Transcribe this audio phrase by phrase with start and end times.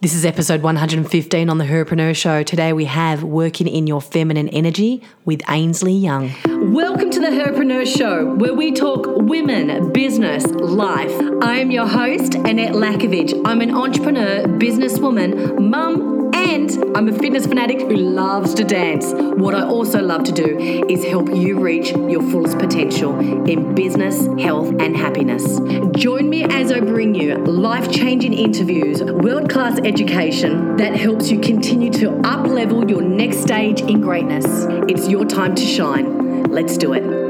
[0.00, 2.44] This is episode 115 on the Herpreneur Show.
[2.44, 6.32] Today we have Working in Your Feminine Energy with Ainsley Young.
[6.72, 11.10] Welcome to the Herpreneur Show, where we talk women, business, life.
[11.42, 13.42] I am your host, Annette Lakovich.
[13.44, 16.17] I'm an entrepreneur, businesswoman, mum,
[16.48, 19.12] I'm a fitness fanatic who loves to dance.
[19.12, 20.58] What I also love to do
[20.88, 25.60] is help you reach your fullest potential in business, health, and happiness.
[25.92, 31.38] Join me as I bring you life changing interviews, world class education that helps you
[31.38, 34.46] continue to up level your next stage in greatness.
[34.88, 36.44] It's your time to shine.
[36.44, 37.27] Let's do it.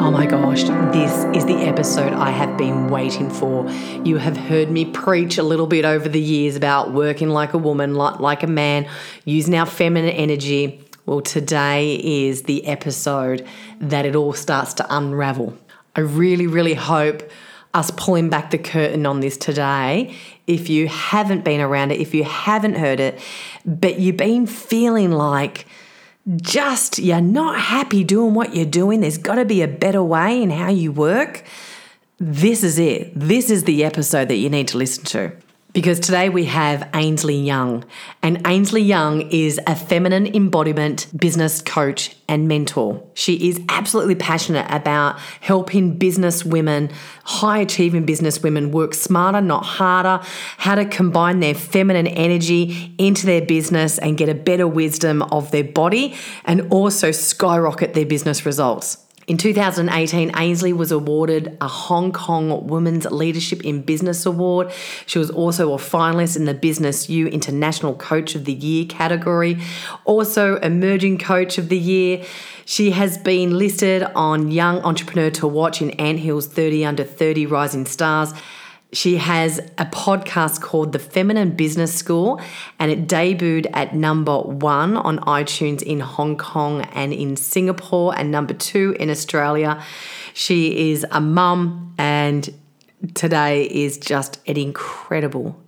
[0.00, 3.68] Oh my gosh, this is the episode I have been waiting for.
[4.04, 7.58] You have heard me preach a little bit over the years about working like a
[7.58, 8.88] woman, like a man,
[9.24, 10.80] using our feminine energy.
[11.04, 13.44] Well, today is the episode
[13.80, 15.58] that it all starts to unravel.
[15.96, 17.28] I really, really hope
[17.74, 20.14] us pulling back the curtain on this today.
[20.46, 23.20] If you haven't been around it, if you haven't heard it,
[23.66, 25.66] but you've been feeling like,
[26.36, 30.42] just you're not happy doing what you're doing, there's got to be a better way
[30.42, 31.44] in how you work,
[32.18, 33.12] this is it.
[33.14, 35.32] This is the episode that you need to listen to
[35.78, 37.84] because today we have Ainsley Young.
[38.20, 43.00] And Ainsley Young is a feminine embodiment business coach and mentor.
[43.14, 46.90] She is absolutely passionate about helping business women,
[47.22, 50.18] high achieving business women, work smarter, not harder,
[50.56, 55.52] how to combine their feminine energy into their business and get a better wisdom of
[55.52, 59.06] their body and also skyrocket their business results.
[59.28, 64.72] In 2018, Ainsley was awarded a Hong Kong Women's Leadership in Business Award.
[65.04, 69.60] She was also a finalist in the Business U International Coach of the Year category,
[70.06, 72.24] also Emerging Coach of the Year.
[72.64, 77.84] She has been listed on Young Entrepreneur to Watch in Anthill's 30 Under 30 Rising
[77.84, 78.32] Stars
[78.92, 82.40] she has a podcast called The Feminine Business School,
[82.78, 88.30] and it debuted at number one on iTunes in Hong Kong and in Singapore, and
[88.30, 89.82] number two in Australia.
[90.32, 92.48] She is a mum, and
[93.14, 95.60] today is just an incredible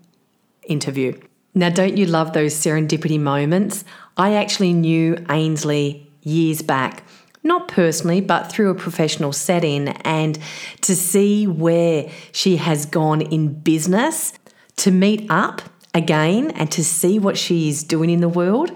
[0.63, 1.19] interview.
[1.55, 3.85] Now, don't you love those serendipity moments?
[4.17, 7.03] I actually knew Ainsley years back
[7.43, 10.39] not personally, but through a professional setting, and
[10.83, 14.33] to see where she has gone in business,
[14.77, 15.63] to meet up
[15.95, 18.71] again and to see what she is doing in the world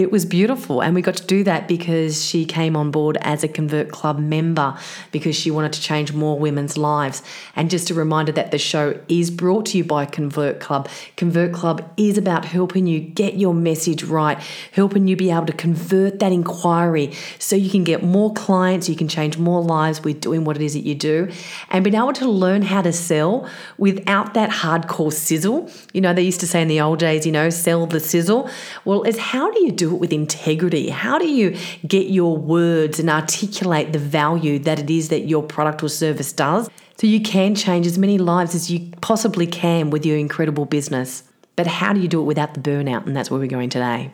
[0.00, 0.82] it was beautiful.
[0.82, 4.18] And we got to do that because she came on board as a Convert Club
[4.18, 4.74] member
[5.12, 7.22] because she wanted to change more women's lives.
[7.54, 10.88] And just a reminder that the show is brought to you by Convert Club.
[11.18, 14.38] Convert Club is about helping you get your message right,
[14.72, 18.96] helping you be able to convert that inquiry so you can get more clients, you
[18.96, 21.30] can change more lives with doing what it is that you do,
[21.68, 23.46] and being able to learn how to sell
[23.76, 25.70] without that hardcore sizzle.
[25.92, 28.48] You know, they used to say in the old days, you know, sell the sizzle.
[28.86, 30.88] Well, it's how do you do it with integrity?
[30.88, 31.56] How do you
[31.86, 36.32] get your words and articulate the value that it is that your product or service
[36.32, 40.64] does so you can change as many lives as you possibly can with your incredible
[40.64, 41.22] business?
[41.56, 43.06] But how do you do it without the burnout?
[43.06, 44.12] And that's where we're going today.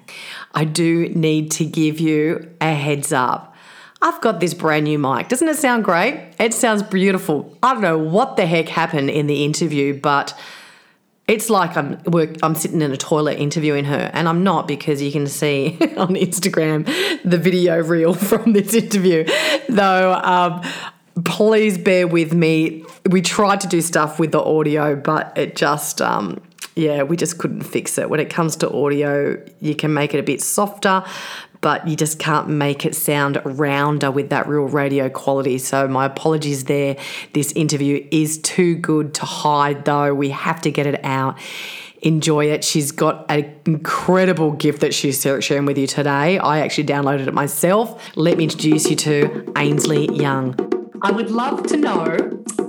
[0.55, 3.55] I do need to give you a heads up.
[4.03, 5.29] I've got this brand new mic.
[5.29, 6.35] Doesn't it sound great?
[6.39, 7.57] It sounds beautiful.
[7.63, 10.39] I don't know what the heck happened in the interview, but
[11.29, 15.03] it's like I'm work I'm sitting in a toilet interviewing her and I'm not because
[15.03, 16.87] you can see on Instagram
[17.25, 19.25] the video reel from this interview.
[19.69, 20.63] Though um,
[21.25, 22.85] please bear with me.
[23.09, 26.41] We tried to do stuff with the audio but it just um,
[26.77, 28.11] yeah, we just couldn't fix it.
[28.11, 31.03] When it comes to audio, you can make it a bit softer,
[31.63, 35.57] but you just can't make it sound rounder with that real radio quality.
[35.57, 36.97] So, my apologies there.
[37.33, 40.15] This interview is too good to hide, though.
[40.15, 41.39] We have to get it out.
[42.03, 42.63] Enjoy it.
[42.63, 46.39] She's got an incredible gift that she's sharing with you today.
[46.39, 48.15] I actually downloaded it myself.
[48.17, 50.76] Let me introduce you to Ainsley Young.
[51.07, 52.17] I would love to know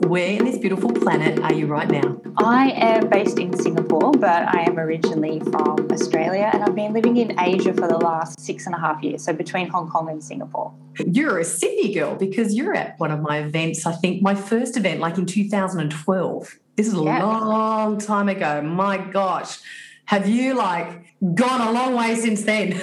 [0.06, 2.22] where in this beautiful planet are you right now?
[2.38, 7.17] I am based in Singapore, but I am originally from Australia and I've been living
[7.17, 10.23] in Asia for the last six and a half years, so between Hong Kong and
[10.23, 10.72] Singapore.
[11.00, 14.78] You're a Sydney girl because you're at one of my events, I think my first
[14.78, 16.59] event, like in 2012.
[16.76, 17.23] This is a yeah.
[17.23, 18.61] long time ago.
[18.61, 19.58] My gosh.
[20.06, 22.79] Have you like gone a long way since then?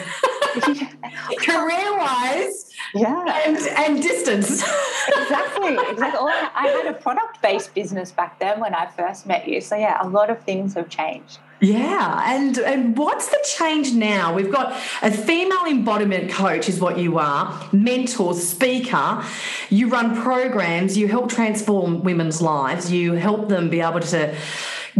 [1.38, 2.63] Career wise,
[2.94, 3.42] yeah.
[3.46, 4.62] And and distance.
[5.08, 5.76] Exactly.
[5.94, 9.60] Exactly oh, i had a product based business back then when i first met you.
[9.60, 11.38] So yeah a lot of things have changed.
[11.60, 14.34] Yeah, and and what's the change now?
[14.34, 19.24] We've got a female embodiment coach, is what you are, mentor, speaker.
[19.70, 24.36] You run programs, you help transform women's lives, you help them be able to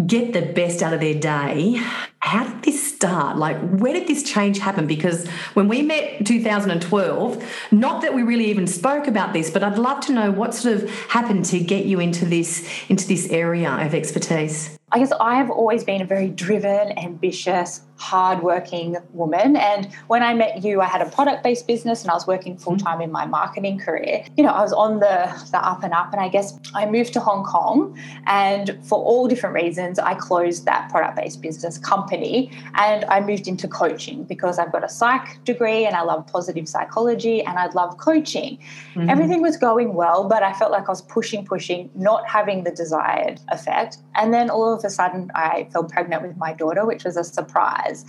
[0.07, 1.81] get the best out of their day.
[2.19, 3.37] How did this start?
[3.37, 4.87] Like, where did this change happen?
[4.87, 9.79] Because when we met 2012, not that we really even spoke about this, but I'd
[9.79, 13.71] love to know what sort of happened to get you into this into this area
[13.71, 14.79] of expertise.
[14.95, 19.57] I guess I have always been a very driven, ambitious, hardworking woman.
[19.57, 22.57] And when I met you, I had a product based business and I was working
[22.57, 24.25] full time in my marketing career.
[24.37, 26.13] You know, I was on the, the up and up.
[26.13, 27.99] And I guess I moved to Hong Kong.
[28.27, 33.49] And for all different reasons, I closed that product based business company and I moved
[33.49, 37.67] into coaching because I've got a psych degree and I love positive psychology and I
[37.71, 38.59] love coaching.
[38.95, 39.11] Mm-hmm.
[39.11, 42.71] Everything was going well, but I felt like I was pushing, pushing, not having the
[42.71, 43.99] desired effect.
[44.15, 47.25] And then all of a sudden, I fell pregnant with my daughter, which was a
[47.25, 48.05] surprise.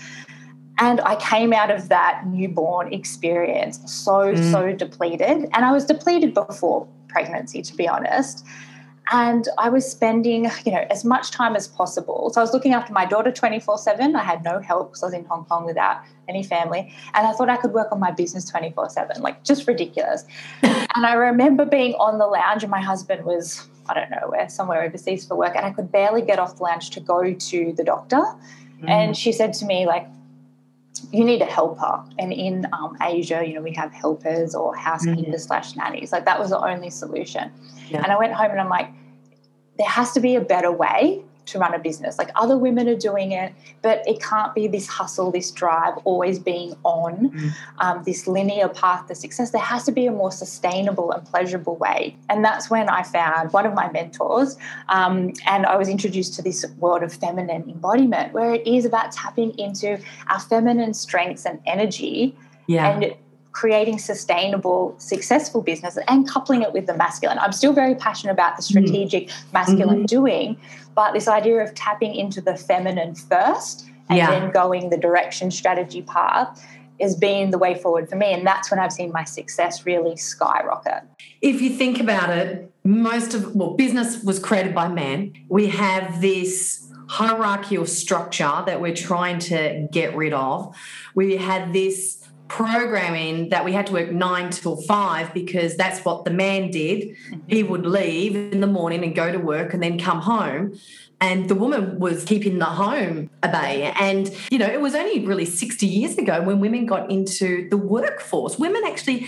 [0.77, 4.51] And I came out of that newborn experience so, mm.
[4.51, 5.48] so depleted.
[5.54, 8.45] And I was depleted before pregnancy, to be honest.
[9.12, 12.31] And I was spending, you know, as much time as possible.
[12.33, 14.16] So I was looking after my daughter 24 7.
[14.16, 16.94] I had no help because I was in Hong Kong without any family.
[17.13, 20.25] And I thought I could work on my business 24 7, like just ridiculous.
[20.63, 24.50] and I remember being on the lounge, and my husband was, I don't know where,
[24.50, 25.56] somewhere overseas for work.
[25.56, 28.24] And I could barely get off the lounge to go to the doctor.
[28.82, 28.90] Mm.
[28.90, 30.08] And she said to me, like,
[31.12, 32.04] you need a helper.
[32.18, 35.36] And in um, Asia, you know, we have helpers or housekeepers mm-hmm.
[35.36, 36.12] slash nannies.
[36.12, 37.52] Like that was the only solution.
[37.90, 38.02] Yeah.
[38.02, 38.90] And I went home and I'm like,
[39.78, 42.18] there has to be a better way to run a business.
[42.18, 46.39] Like other women are doing it, but it can't be this hustle, this drive, always
[46.39, 47.51] being on mm.
[47.80, 49.51] um, this linear path to success.
[49.51, 52.15] There has to be a more sustainable and pleasurable way.
[52.30, 54.57] And that's when I found one of my mentors,
[54.89, 59.12] um, and I was introduced to this world of feminine embodiment, where it is about
[59.12, 62.36] tapping into our feminine strengths and energy.
[62.68, 62.89] Yeah.
[62.89, 63.15] And
[63.56, 67.39] creating sustainable, successful business and coupling it with the masculine.
[67.39, 68.65] I'm still very passionate about the mm.
[68.65, 69.53] strategic mm-hmm.
[69.53, 70.06] masculine mm-hmm.
[70.07, 70.57] doing,
[70.95, 74.31] but this idea of tapping into the feminine first and yeah.
[74.31, 76.65] then going the direction strategy path
[77.00, 78.31] has been the way forward for me.
[78.33, 81.03] And that's when I've seen my success really skyrocket.
[81.42, 85.33] If you think about it, most of well, business was created by man.
[85.50, 90.75] We have this hierarchical structure that we're trying to get rid of.
[91.13, 96.25] We had this programming that we had to work nine till five because that's what
[96.25, 97.09] the man did.
[97.09, 97.39] Mm-hmm.
[97.47, 100.77] He would leave in the morning and go to work and then come home.
[101.21, 103.94] And the woman was keeping the home a bay.
[104.00, 107.77] And, you know, it was only really 60 years ago when women got into the
[107.77, 108.59] workforce.
[108.59, 109.27] Women actually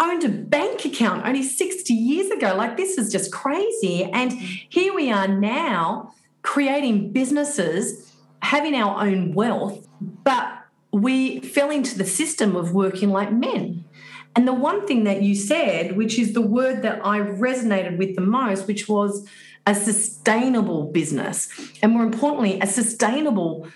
[0.00, 2.54] owned a bank account only 60 years ago.
[2.56, 4.04] Like, this is just crazy.
[4.04, 8.12] And here we are now creating businesses,
[8.42, 10.51] having our own wealth, but
[10.92, 13.84] we fell into the system of working like men.
[14.36, 18.14] And the one thing that you said, which is the word that I resonated with
[18.14, 19.26] the most, which was
[19.66, 21.48] a sustainable business.
[21.82, 23.68] And more importantly, a sustainable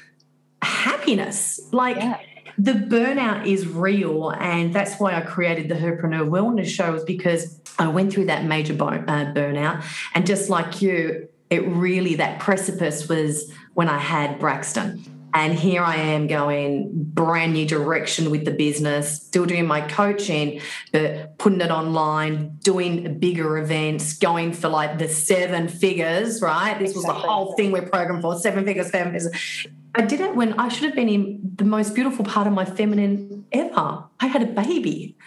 [0.63, 1.61] happiness.
[1.73, 2.21] Like, yeah.
[2.59, 7.61] The burnout is real, and that's why I created the Herpreneur Wellness Show, is because
[7.79, 9.85] I went through that major uh, burnout,
[10.15, 15.16] and just like you, it really that precipice was when I had Braxton.
[15.37, 20.63] And here I am going brand new direction with the business, still doing my coaching,
[20.93, 26.79] but putting it online, doing bigger events, going for like the seven figures, right?
[26.79, 29.67] This was the whole thing we're programmed for seven figures, seven figures.
[29.95, 32.65] I did it when I should have been in the most beautiful part of my
[32.65, 34.05] feminine ever.
[34.19, 35.19] I had a baby.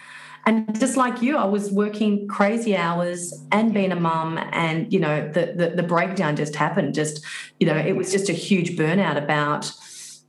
[0.44, 4.98] And just like you, I was working crazy hours and being a mum, and you
[4.98, 6.94] know, the, the the breakdown just happened.
[6.94, 7.24] Just,
[7.60, 9.70] you know, it was just a huge burnout about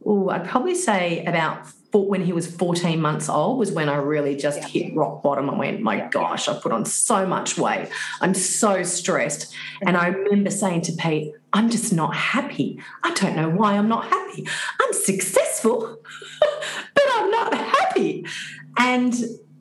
[0.05, 3.97] oh, I'd probably say about four, when he was 14 months old was when I
[3.97, 4.67] really just yeah.
[4.67, 6.09] hit rock bottom and went, my yeah.
[6.09, 7.89] gosh, I've put on so much weight.
[8.21, 9.53] I'm so stressed.
[9.85, 12.81] And I remember saying to Pete, I'm just not happy.
[13.03, 14.47] I don't know why I'm not happy.
[14.81, 15.97] I'm successful,
[16.39, 18.25] but I'm not happy.
[18.77, 19.13] And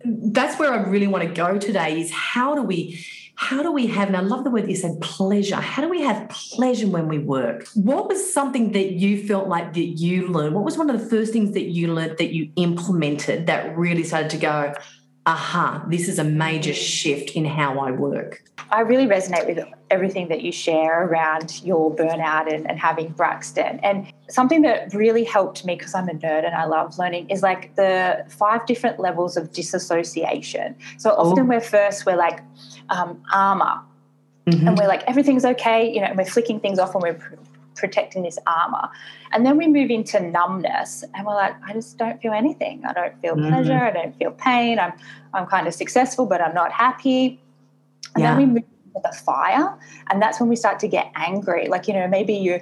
[0.04, 3.04] that's where I really want to go today is how do we
[3.40, 5.56] how do we have, and I love the word you said, pleasure.
[5.56, 7.66] How do we have pleasure when we work?
[7.72, 10.54] What was something that you felt like that you learned?
[10.54, 14.04] What was one of the first things that you learned that you implemented that really
[14.04, 14.74] started to go,
[15.24, 18.42] aha, this is a major shift in how I work?
[18.70, 23.80] I really resonate with everything that you share around your burnout and, and having Braxton.
[23.82, 27.42] And something that really helped me because I'm a nerd and I love learning is
[27.42, 30.76] like the five different levels of disassociation.
[30.98, 31.48] So often oh.
[31.48, 32.40] we're first, we're like,
[32.90, 33.80] um, armor.
[34.46, 34.68] Mm-hmm.
[34.68, 37.34] And we're like, everything's okay, you know, and we're flicking things off and we're pr-
[37.76, 38.88] protecting this armor.
[39.32, 42.82] And then we move into numbness and we're like, I just don't feel anything.
[42.84, 43.48] I don't feel mm-hmm.
[43.48, 43.78] pleasure.
[43.78, 44.78] I don't feel pain.
[44.78, 44.92] I'm,
[45.32, 47.40] I'm kind of successful, but I'm not happy.
[48.14, 48.30] And yeah.
[48.30, 49.78] then we move into the fire.
[50.10, 51.68] And that's when we start to get angry.
[51.68, 52.60] Like, you know, maybe you,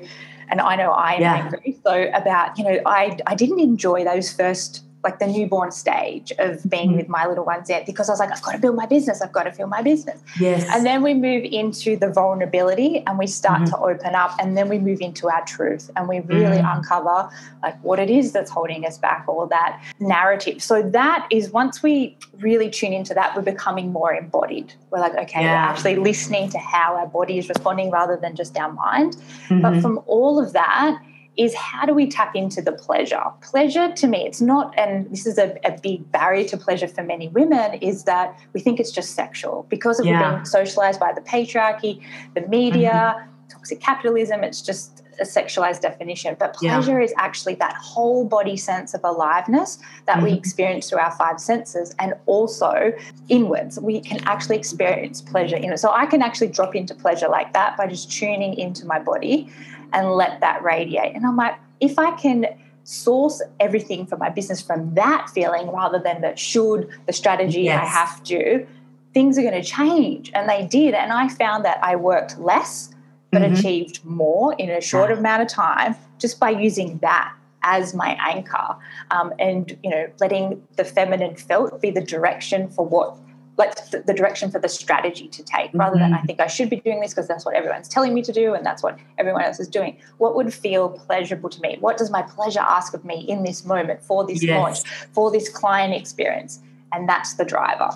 [0.50, 1.34] and I know I am yeah.
[1.36, 1.78] angry.
[1.84, 6.68] So about, you know, I, I didn't enjoy those first like the newborn stage of
[6.68, 6.96] being mm.
[6.96, 9.22] with my little ones yet because I was like, I've got to build my business.
[9.22, 10.20] I've got to build my business.
[10.40, 10.66] Yes.
[10.70, 13.70] And then we move into the vulnerability and we start mm-hmm.
[13.70, 16.76] to open up and then we move into our truth and we really mm.
[16.76, 17.30] uncover
[17.62, 20.60] like what it is that's holding us back, all that narrative.
[20.62, 24.72] So that is once we really tune into that, we're becoming more embodied.
[24.90, 25.52] We're like, okay, yeah.
[25.52, 29.16] we're actually listening to how our body is responding rather than just our mind.
[29.48, 29.60] Mm-hmm.
[29.60, 31.00] But from all of that,
[31.38, 33.22] is how do we tap into the pleasure?
[33.40, 37.04] Pleasure to me, it's not, and this is a, a big barrier to pleasure for
[37.04, 40.32] many women, is that we think it's just sexual because of yeah.
[40.32, 42.02] being socialized by the patriarchy,
[42.34, 43.48] the media, mm-hmm.
[43.48, 44.42] toxic capitalism.
[44.42, 46.36] It's just a sexualized definition.
[46.38, 47.04] But pleasure yeah.
[47.04, 50.24] is actually that whole body sense of aliveness that mm-hmm.
[50.24, 52.92] we experience through our five senses and also
[53.28, 53.78] inwards.
[53.78, 55.78] We can actually experience pleasure in it.
[55.78, 59.50] So I can actually drop into pleasure like that by just tuning into my body
[59.92, 61.14] and let that radiate.
[61.14, 62.46] And I'm like, if I can
[62.84, 67.82] source everything for my business from that feeling rather than the should, the strategy, yes.
[67.82, 68.66] I have to,
[69.14, 70.30] things are going to change.
[70.34, 70.94] And they did.
[70.94, 72.94] And I found that I worked less
[73.30, 73.54] but mm-hmm.
[73.54, 75.18] achieved more in a shorter yeah.
[75.18, 78.76] amount of time just by using that as my anchor
[79.10, 83.16] um, and you know letting the feminine felt be the direction for what
[83.58, 86.12] like the, the direction for the strategy to take rather mm-hmm.
[86.12, 88.32] than I think I should be doing this because that's what everyone's telling me to
[88.32, 89.98] do and that's what everyone else is doing.
[90.18, 91.76] What would feel pleasurable to me?
[91.80, 94.56] What does my pleasure ask of me in this moment for this yes.
[94.56, 96.60] launch, for this client experience?
[96.92, 97.90] And that's the driver.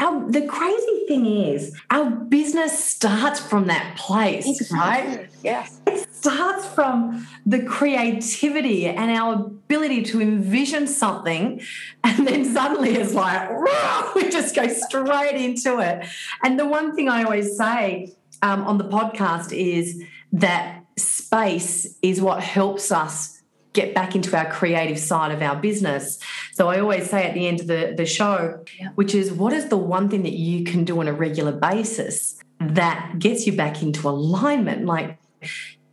[0.00, 5.16] Our, the crazy thing is, our business starts from that place, exactly.
[5.16, 5.30] right?
[5.42, 5.80] Yes.
[5.86, 11.62] It starts from the creativity and our ability to envision something.
[12.04, 13.48] And then suddenly it's like,
[14.14, 16.06] we just go straight into it.
[16.42, 18.12] And the one thing I always say
[18.42, 23.39] um, on the podcast is that space is what helps us
[23.72, 26.18] get back into our creative side of our business.
[26.52, 28.64] So I always say at the end of the, the show,
[28.96, 32.38] which is what is the one thing that you can do on a regular basis
[32.58, 34.86] that gets you back into alignment?
[34.86, 35.18] Like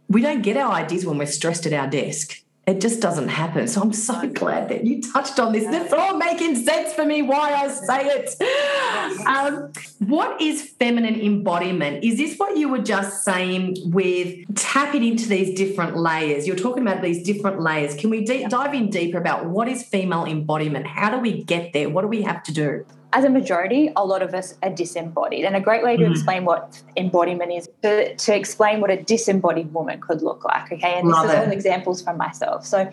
[0.08, 3.66] we don't get our ideas when we're stressed at our desk it just doesn't happen.
[3.66, 5.64] So I'm so glad that you touched on this.
[5.66, 9.26] It's all making sense for me why I say it.
[9.26, 12.04] Um, what is feminine embodiment?
[12.04, 16.46] Is this what you were just saying with tapping into these different layers?
[16.46, 17.96] You're talking about these different layers.
[17.96, 20.88] Can we de- dive in deeper about what is female embodiment?
[20.88, 21.90] How do we get there?
[21.90, 22.86] What do we have to do?
[23.14, 25.46] As a majority, a lot of us are disembodied.
[25.46, 26.12] And a great way to mm.
[26.12, 30.72] explain what embodiment is to, to explain what a disembodied woman could look like.
[30.72, 31.00] Okay.
[31.00, 31.46] And Love this is it.
[31.46, 32.66] all examples from myself.
[32.66, 32.90] So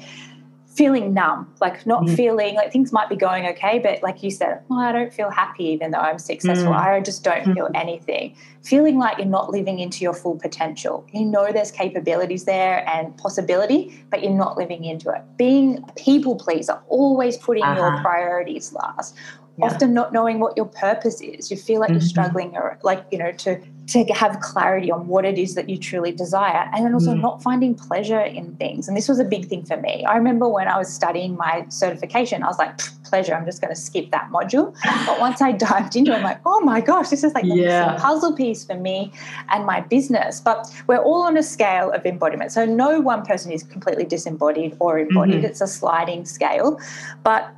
[0.74, 2.16] feeling numb, like not mm.
[2.16, 5.30] feeling like things might be going okay, but like you said, well, I don't feel
[5.30, 6.72] happy even though I'm successful.
[6.72, 6.78] Mm.
[6.78, 7.80] I just don't feel mm.
[7.80, 8.36] anything.
[8.62, 11.06] Feeling like you're not living into your full potential.
[11.12, 15.22] You know there's capabilities there and possibility, but you're not living into it.
[15.36, 17.80] Being a people pleaser, always putting uh-huh.
[17.80, 19.16] your priorities last,
[19.58, 19.66] yeah.
[19.66, 21.94] often not knowing what your purpose is you feel like mm-hmm.
[21.94, 25.68] you're struggling or like you know to to have clarity on what it is that
[25.68, 27.20] you truly desire and then also mm.
[27.20, 30.48] not finding pleasure in things and this was a big thing for me i remember
[30.48, 34.10] when i was studying my certification i was like pleasure i'm just going to skip
[34.10, 34.74] that module
[35.06, 37.96] but once i dived into it i'm like oh my gosh this is like yeah.
[37.98, 39.12] puzzle piece for me
[39.50, 43.52] and my business but we're all on a scale of embodiment so no one person
[43.52, 45.44] is completely disembodied or embodied mm-hmm.
[45.44, 46.80] it's a sliding scale
[47.22, 47.54] but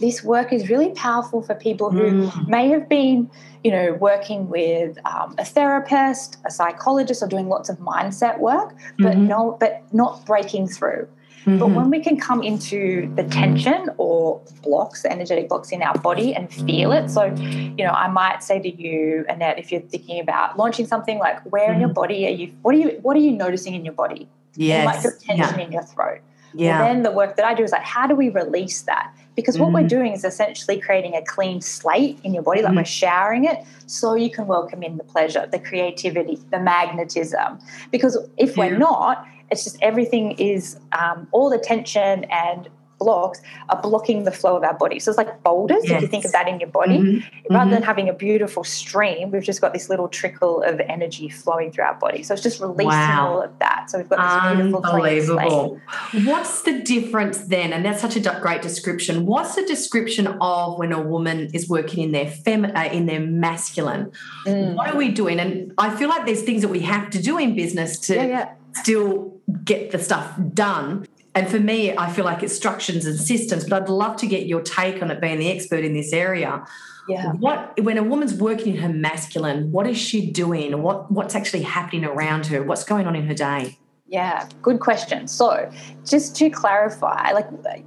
[0.00, 2.48] this work is really powerful for people who mm.
[2.48, 3.30] may have been,
[3.64, 8.74] you know, working with um, a therapist, a psychologist, or doing lots of mindset work,
[8.98, 9.26] but mm-hmm.
[9.28, 11.08] no, but not breaking through.
[11.44, 11.58] Mm-hmm.
[11.58, 16.34] But when we can come into the tension or blocks, energetic blocks in our body
[16.34, 17.08] and feel it.
[17.10, 21.18] So, you know, I might say to you, Annette, if you're thinking about launching something,
[21.18, 21.74] like where mm-hmm.
[21.74, 21.94] in your mm-hmm.
[21.94, 24.28] body are you what are you what are you noticing in your body?
[24.54, 24.78] Yes.
[24.78, 25.64] You might feel tension yeah.
[25.64, 26.20] in your throat.
[26.54, 26.84] Yeah.
[26.84, 29.12] And then the work that I do is like, how do we release that?
[29.34, 29.74] Because what mm.
[29.74, 32.76] we're doing is essentially creating a clean slate in your body, like mm.
[32.76, 37.58] we're showering it, so you can welcome in the pleasure, the creativity, the magnetism.
[37.90, 38.68] Because if yeah.
[38.68, 42.68] we're not, it's just everything is um, all the tension and
[43.02, 44.98] blocks are blocking the flow of our body.
[44.98, 45.96] So it's like boulders, yes.
[45.96, 46.98] if you think of that in your body.
[46.98, 47.54] Mm-hmm.
[47.54, 47.74] Rather mm-hmm.
[47.74, 51.84] than having a beautiful stream, we've just got this little trickle of energy flowing through
[51.84, 52.22] our body.
[52.22, 53.28] So it's just releasing wow.
[53.28, 53.90] all of that.
[53.90, 55.80] So we've got this beautiful Unbelievable.
[56.24, 57.72] What's the difference then?
[57.72, 59.26] And that's such a great description.
[59.26, 63.20] What's the description of when a woman is working in their fem uh, in their
[63.20, 64.12] masculine?
[64.46, 64.74] Mm.
[64.74, 65.40] What are we doing?
[65.40, 68.26] And I feel like there's things that we have to do in business to yeah,
[68.26, 68.52] yeah.
[68.74, 69.32] still
[69.64, 73.82] get the stuff done and for me, I feel like it's structures and systems, but
[73.82, 76.66] I'd love to get your take on it being the expert in this area.
[77.08, 77.32] Yeah.
[77.32, 80.82] What when a woman's working in her masculine, what is she doing?
[80.82, 82.62] What what's actually happening around her?
[82.62, 83.78] What's going on in her day?
[84.12, 85.26] Yeah, good question.
[85.26, 85.72] So,
[86.04, 87.46] just to clarify, like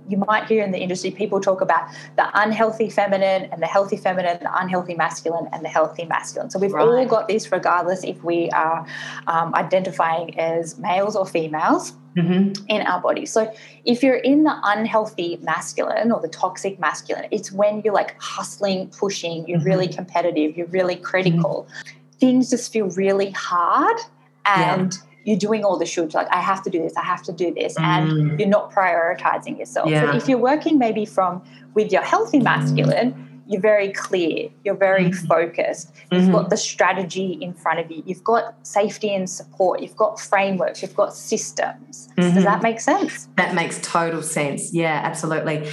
[0.09, 3.95] you might hear in the industry, people talk about the unhealthy feminine and the healthy
[3.95, 6.49] feminine, the unhealthy masculine and the healthy masculine.
[6.49, 6.81] So, we've right.
[6.81, 8.87] all got this regardless if we are
[9.27, 11.93] um, identifying as males or females.
[12.17, 12.65] Mm-hmm.
[12.69, 13.25] In our body.
[13.25, 13.53] So,
[13.83, 18.87] if you're in the unhealthy masculine or the toxic masculine, it's when you're like hustling,
[18.87, 19.67] pushing, you're mm-hmm.
[19.67, 21.67] really competitive, you're really critical.
[21.69, 22.17] Mm-hmm.
[22.19, 23.97] Things just feel really hard
[24.45, 27.21] and yeah you're doing all the shoulds like i have to do this i have
[27.21, 27.83] to do this mm.
[27.83, 30.11] and you're not prioritizing yourself yeah.
[30.11, 35.05] so if you're working maybe from with your healthy masculine you're very clear you're very
[35.05, 35.27] mm-hmm.
[35.27, 36.31] focused you've mm-hmm.
[36.31, 40.81] got the strategy in front of you you've got safety and support you've got frameworks
[40.81, 42.35] you've got systems mm-hmm.
[42.35, 45.69] does that make sense that makes total sense yeah absolutely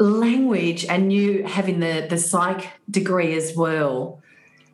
[0.00, 4.20] language and you having the the psych degree as well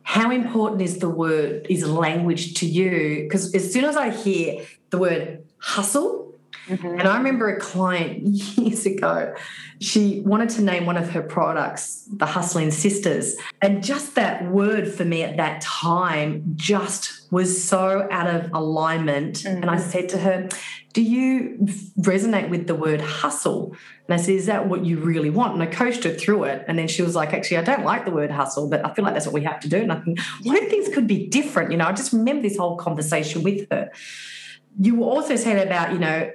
[0.03, 4.65] how important is the word is language to you because as soon as i hear
[4.89, 6.33] the word hustle
[6.67, 6.87] mm-hmm.
[6.87, 8.23] and i remember a client
[8.57, 9.33] years ago
[9.79, 14.91] she wanted to name one of her products the hustling sisters and just that word
[14.91, 19.61] for me at that time just was so out of alignment mm-hmm.
[19.61, 19.89] and i mm-hmm.
[19.89, 20.49] said to her
[20.93, 21.57] do you
[21.99, 23.75] resonate with the word hustle?
[24.07, 25.53] And I said, is that what you really want?
[25.53, 26.65] And I coached her through it.
[26.67, 29.05] And then she was like, actually, I don't like the word hustle, but I feel
[29.05, 29.77] like that's what we have to do.
[29.77, 31.71] And I think, what if things could be different?
[31.71, 33.91] You know, I just remember this whole conversation with her.
[34.79, 36.31] You were also saying about, you know,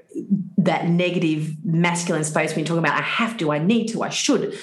[0.58, 4.10] that negative masculine space when you're talking about I have to, I need to, I
[4.10, 4.58] should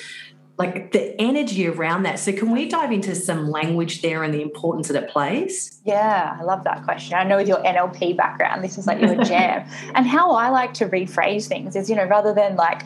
[0.58, 2.20] like the energy around that.
[2.20, 5.82] So, can we dive into some language there and the importance that it plays?
[5.84, 7.16] Yeah, I love that question.
[7.16, 9.68] I know with your NLP background, this is like your jam.
[9.96, 12.84] and how I like to rephrase things is, you know, rather than like,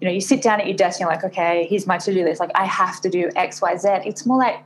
[0.00, 2.12] you know, you sit down at your desk and you're like, okay, here's my to
[2.12, 2.40] do list.
[2.40, 3.88] Like, I have to do X, Y, Z.
[4.04, 4.56] It's more like,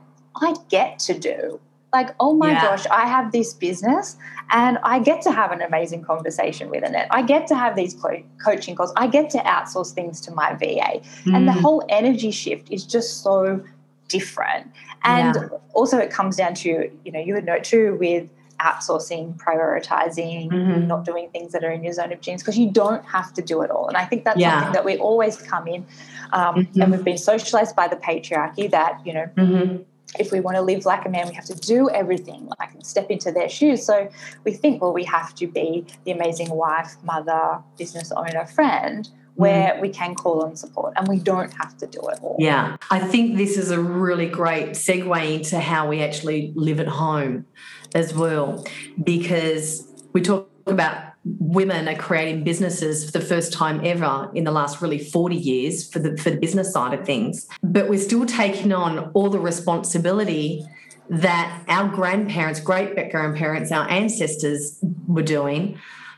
[0.41, 1.59] I get to do
[1.91, 2.61] like, oh my yeah.
[2.61, 4.15] gosh, I have this business
[4.51, 7.07] and I get to have an amazing conversation with it.
[7.09, 8.93] I get to have these co- coaching calls.
[8.95, 11.01] I get to outsource things to my VA.
[11.25, 11.35] Mm.
[11.35, 11.61] And the mm.
[11.61, 13.63] whole energy shift is just so
[14.07, 14.71] different.
[15.03, 15.47] And yeah.
[15.73, 20.85] also, it comes down to, you know, you would know too with outsourcing, prioritizing, mm-hmm.
[20.85, 23.41] not doing things that are in your zone of genius because you don't have to
[23.41, 23.87] do it all.
[23.87, 24.55] And I think that's yeah.
[24.55, 25.85] something that we always come in
[26.33, 26.81] um, mm-hmm.
[26.81, 29.83] and we've been socialized by the patriarchy that, you know, mm-hmm
[30.17, 33.11] if we want to live like a man, we have to do everything, like step
[33.11, 33.85] into their shoes.
[33.85, 34.09] So
[34.43, 39.73] we think, well, we have to be the amazing wife, mother, business owner, friend, where
[39.73, 39.81] mm.
[39.81, 42.35] we can call on support and we don't have to do it all.
[42.39, 42.77] Yeah.
[42.89, 47.45] I think this is a really great segue into how we actually live at home
[47.93, 48.65] as well,
[49.03, 54.51] because we talk about women are creating businesses for the first time ever in the
[54.51, 57.47] last really 40 years for the for the business side of things.
[57.61, 60.65] But we're still taking on all the responsibility
[61.09, 65.77] that our grandparents great grandparents our ancestors were doing.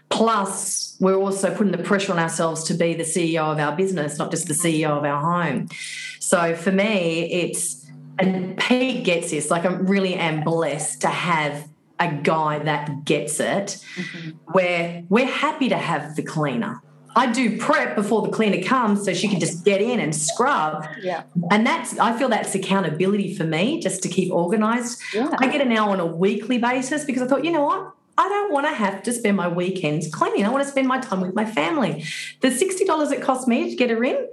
[0.10, 4.20] Plus we're also putting the pressure on ourselves to be the CEO of our business
[4.20, 5.68] not just the CEO of our home.
[6.20, 11.68] So for me it's and Pete gets this like I really am blessed to have
[12.02, 14.30] a guy that gets it, mm-hmm.
[14.52, 16.82] where we're happy to have the cleaner.
[17.16, 20.88] I do prep before the cleaner comes so she can just get in and scrub.
[21.02, 21.24] Yeah.
[21.52, 25.02] And that's I feel that's accountability for me just to keep organized.
[25.14, 25.30] Yeah.
[25.40, 27.94] I get an hour on a weekly basis because I thought, you know what?
[28.18, 30.46] I don't want to have to spend my weekends cleaning.
[30.46, 32.06] I want to spend my time with my family.
[32.42, 34.28] The $60 it cost me to get her in,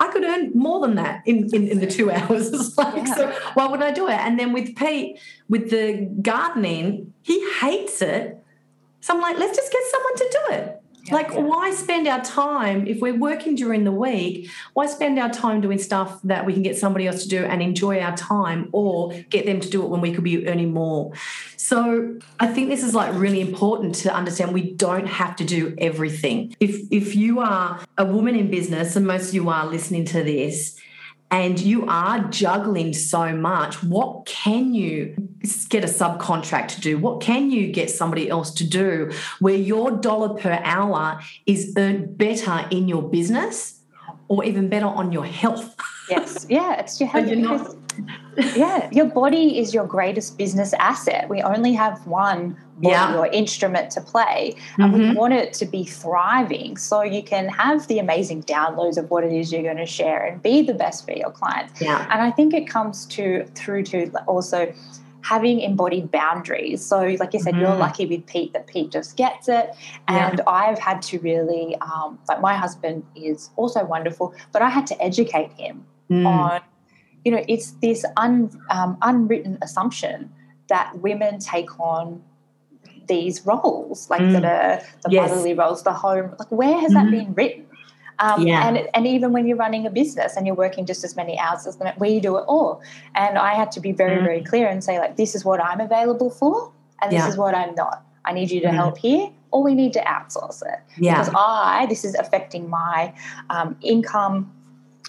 [0.00, 2.76] I could earn more than that in, in, in the two hours.
[2.78, 3.14] like, yeah.
[3.14, 4.14] so why would I do it?
[4.14, 8.42] And then with Pete, with the gardening, he hates it.
[9.00, 10.79] So I'm like, let's just get someone to do it.
[11.04, 11.40] Yeah, like, yeah.
[11.40, 14.50] why spend our time if we're working during the week?
[14.74, 17.62] Why spend our time doing stuff that we can get somebody else to do and
[17.62, 21.12] enjoy our time, or get them to do it when we could be earning more?
[21.56, 24.52] So, I think this is like really important to understand.
[24.52, 26.54] We don't have to do everything.
[26.60, 30.22] If if you are a woman in business, and most of you are listening to
[30.22, 30.78] this,
[31.30, 35.14] and you are juggling so much, what can you
[35.68, 36.98] get a subcontract to do?
[36.98, 42.18] What can you get somebody else to do where your dollar per hour is earned
[42.18, 43.80] better in your business
[44.28, 45.76] or even better on your health?
[46.08, 46.46] Yes.
[46.48, 46.80] Yeah.
[46.80, 47.76] It's your health
[48.56, 51.28] yeah, your body is your greatest business asset.
[51.28, 53.16] We only have one body yeah.
[53.16, 55.10] or instrument to play, and mm-hmm.
[55.10, 59.24] we want it to be thriving so you can have the amazing downloads of what
[59.24, 61.80] it is you're going to share and be the best for your clients.
[61.80, 62.06] Yeah.
[62.10, 64.72] And I think it comes to through to also
[65.22, 66.84] having embodied boundaries.
[66.84, 67.60] So, like you said, mm.
[67.60, 69.70] you're lucky with Pete that Pete just gets it.
[70.08, 70.44] And yeah.
[70.46, 75.02] I've had to really, um, like, my husband is also wonderful, but I had to
[75.02, 76.26] educate him mm.
[76.26, 76.60] on
[77.24, 80.30] you know, it's this un, um, unwritten assumption
[80.68, 82.22] that women take on
[83.08, 84.32] these roles, like mm.
[84.32, 85.30] that are the yes.
[85.30, 86.34] motherly roles, the home.
[86.38, 87.10] Like, where has mm-hmm.
[87.10, 87.66] that been written?
[88.20, 88.68] Um, yeah.
[88.68, 91.66] and, and even when you're running a business and you're working just as many hours
[91.66, 92.82] as them, we do it all.
[93.14, 94.24] And I had to be very, mm.
[94.24, 97.28] very clear and say, like, this is what I'm available for, and this yeah.
[97.28, 98.04] is what I'm not.
[98.26, 98.74] I need you to mm.
[98.74, 100.80] help here, or we need to outsource it.
[100.98, 101.18] Yeah.
[101.18, 103.14] Because I, this is affecting my
[103.48, 104.52] um, income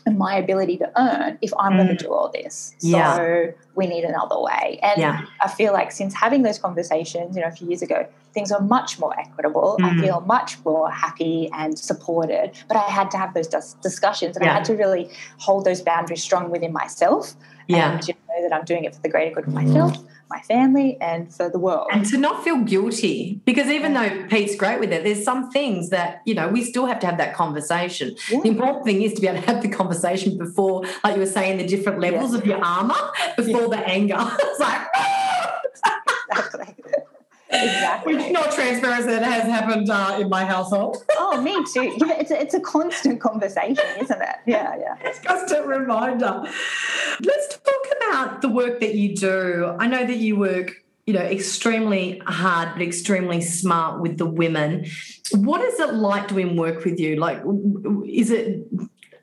[0.08, 1.78] my ability to earn if I'm mm.
[1.78, 2.76] going to do all this.
[2.80, 3.52] So yeah.
[3.76, 4.80] we need another way.
[4.82, 5.26] And yeah.
[5.42, 8.62] I feel like since having those conversations, you know, a few years ago, things are
[8.62, 9.78] much more equitable.
[9.80, 9.86] Mm.
[9.86, 12.52] I feel much more happy and supported.
[12.68, 14.52] But I had to have those dis- discussions and yeah.
[14.52, 17.34] I had to really hold those boundaries strong within myself.
[17.68, 17.94] Yeah.
[17.94, 19.98] And you know that I'm doing it for the greater good of myself
[20.32, 21.88] my family and for the world.
[21.92, 25.90] And to not feel guilty, because even though Pete's great with it, there's some things
[25.90, 28.16] that, you know, we still have to have that conversation.
[28.30, 28.42] Yeah.
[28.42, 31.26] The important thing is to be able to have the conversation before, like you were
[31.26, 32.42] saying, the different levels yes.
[32.42, 32.96] of your armor
[33.36, 34.16] before the anger.
[34.40, 34.88] it's like,
[36.32, 36.71] exactly.
[37.52, 38.16] Exactly.
[38.16, 40.98] Which not transparency that has happened uh, in my household.
[41.18, 41.94] oh, me too.
[41.98, 44.36] Yeah, it's a, it's a constant conversation, isn't it?
[44.46, 44.96] Yeah, yeah.
[45.02, 46.44] It's a constant reminder.
[47.22, 49.76] Let's talk about the work that you do.
[49.80, 50.74] I know that you work
[51.08, 54.86] you know extremely hard but extremely smart with the women
[55.34, 57.42] what is it like doing work with you like
[58.08, 58.68] is it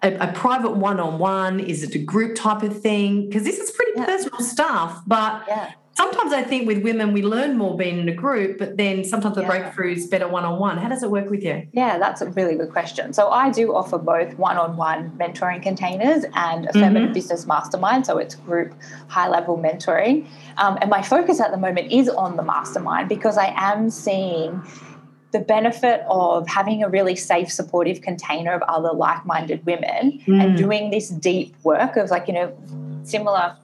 [0.03, 3.93] a, a private one-on-one is it a group type of thing because this is pretty
[3.95, 4.07] yeah.
[4.07, 8.15] personal stuff but yeah sometimes I think with women we learn more being in a
[8.15, 9.49] group, but then sometimes the yeah.
[9.49, 10.79] breakthrough is better one on one.
[10.79, 11.67] How does it work with you?
[11.73, 13.13] Yeah, that's a really good question.
[13.13, 17.15] So I do offer both one on one mentoring containers and a feminine mm-hmm.
[17.15, 18.07] business mastermind.
[18.07, 18.75] So it's group
[19.09, 20.29] high level mentoring.
[20.57, 24.63] Um, and my focus at the moment is on the mastermind because I am seeing
[25.33, 30.41] the benefit of having a really safe, supportive container of other like minded women mm.
[30.41, 32.57] and doing this deep work of like, you know,
[33.03, 33.57] similar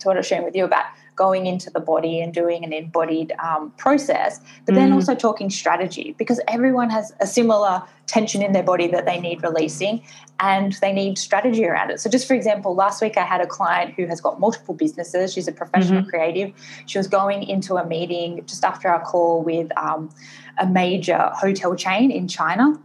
[0.00, 0.86] to what I was sharing with you about
[1.16, 4.94] going into the body and doing an embodied um, process, but then mm.
[4.94, 9.42] also talking strategy because everyone has a similar tension in their body that they need
[9.42, 10.02] releasing
[10.38, 12.00] and they need strategy around it.
[12.00, 15.32] So, just for example, last week I had a client who has got multiple businesses.
[15.32, 16.10] She's a professional mm-hmm.
[16.10, 16.52] creative.
[16.86, 20.10] She was going into a meeting just after our call with um,
[20.58, 22.78] a major hotel chain in China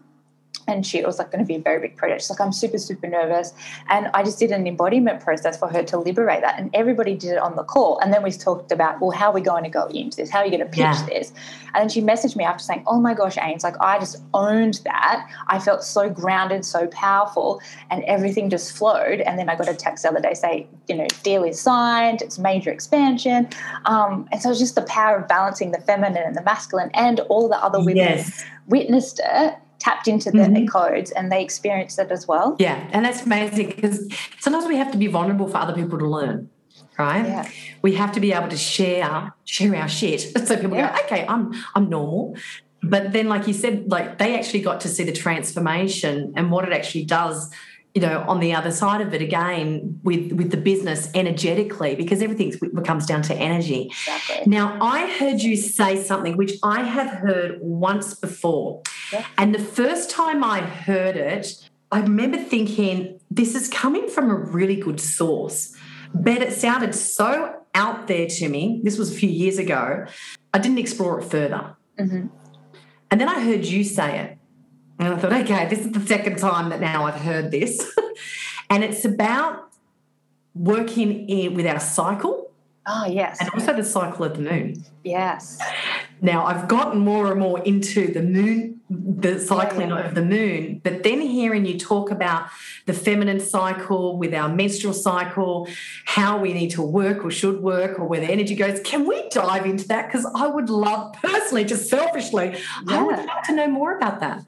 [0.67, 2.21] and she it was like going to be a very big project.
[2.21, 3.53] She's like, I'm super, super nervous.
[3.89, 6.59] And I just did an embodiment process for her to liberate that.
[6.59, 7.99] And everybody did it on the call.
[7.99, 10.29] And then we talked about, well, how are we going to go into this?
[10.29, 11.05] How are you going to pitch yeah.
[11.07, 11.33] this?
[11.73, 14.81] And then she messaged me after saying, Oh my gosh, Ains, like I just owned
[14.83, 15.27] that.
[15.47, 19.21] I felt so grounded, so powerful, and everything just flowed.
[19.21, 22.21] And then I got a text the other day say, you know, deal is signed,
[22.21, 23.47] it's major expansion.
[23.85, 27.19] Um, and so it's just the power of balancing the feminine and the masculine and
[27.21, 28.45] all the other women yes.
[28.67, 30.65] witnessed it tapped into the mm-hmm.
[30.67, 32.55] codes and they experienced it as well.
[32.59, 34.07] Yeah, and that's amazing because
[34.39, 36.49] sometimes we have to be vulnerable for other people to learn.
[36.97, 37.25] Right?
[37.25, 37.49] Yeah.
[37.81, 40.21] We have to be able to share share our shit.
[40.45, 40.95] So people yeah.
[40.95, 42.35] go, okay, I'm I'm normal.
[42.83, 46.67] But then, like you said, like they actually got to see the transformation and what
[46.67, 47.51] it actually does
[47.93, 52.21] you know on the other side of it again with with the business energetically because
[52.21, 54.45] everything comes down to energy exactly.
[54.45, 59.25] now i heard you say something which i have heard once before yeah.
[59.37, 64.35] and the first time i heard it i remember thinking this is coming from a
[64.35, 65.75] really good source
[66.13, 70.05] but it sounded so out there to me this was a few years ago
[70.53, 72.27] i didn't explore it further mm-hmm.
[73.09, 74.37] and then i heard you say it
[75.01, 77.91] and I thought, okay, this is the second time that now I've heard this.
[78.69, 79.71] and it's about
[80.53, 82.51] working in, with our cycle.
[82.85, 83.39] Oh, yes.
[83.41, 84.85] And also the cycle of the moon.
[85.03, 85.59] Yes.
[86.23, 90.07] Now, I've gotten more and more into the moon, the cycling yeah, yeah.
[90.07, 92.47] of the moon, but then hearing you talk about
[92.85, 95.67] the feminine cycle with our menstrual cycle,
[96.05, 99.29] how we need to work or should work, or where the energy goes, can we
[99.29, 100.07] dive into that?
[100.07, 102.99] Because I would love, personally, just selfishly, yeah.
[102.99, 104.45] I would love to know more about that.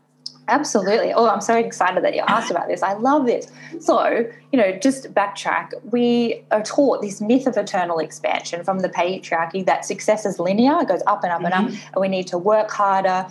[0.50, 1.14] Absolutely.
[1.14, 2.84] Oh, I'm so excited that you asked about this.
[2.84, 3.50] I love this.
[3.80, 5.72] So, you know, just backtrack.
[5.92, 10.82] We are taught this myth of eternal expansion from the patriarchy that success is linear,
[10.82, 11.46] it goes up and up mm-hmm.
[11.46, 11.94] and up, mm-hmm.
[11.94, 13.26] and we need to work harder,